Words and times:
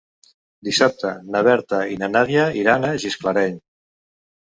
Dissabte 0.69 1.11
na 1.35 1.45
Berta 1.49 1.83
i 1.93 2.01
na 2.01 2.11
Nàdia 2.17 2.49
iran 2.65 2.91
a 2.91 2.95
Gisclareny. 3.07 3.65